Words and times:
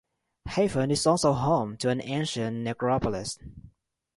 Hafun 0.47 0.89
is 0.89 1.05
also 1.05 1.31
home 1.31 1.77
to 1.77 1.89
an 1.89 2.01
ancient 2.01 2.57
necropolis. 2.65 3.37